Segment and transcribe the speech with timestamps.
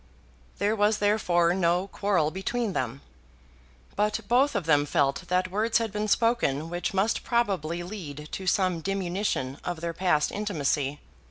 [0.57, 3.01] There was therefore no quarrel between them.
[3.95, 8.47] But both of them felt that words had been spoken which must probably lead to
[8.47, 10.99] some diminution of their past intimacy.